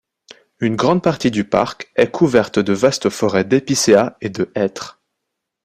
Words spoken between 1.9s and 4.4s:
est couverte de vastes forêts d'épicéas et